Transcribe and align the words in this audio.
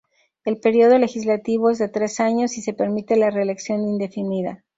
El 0.45 0.59
período 0.59 0.97
legislativo 0.97 1.69
es 1.69 1.77
de 1.77 1.87
tres 1.87 2.19
años 2.19 2.57
y 2.57 2.63
se 2.63 2.73
permite 2.73 3.17
la 3.17 3.29
reelección 3.29 3.87
indefinida. 3.87 4.65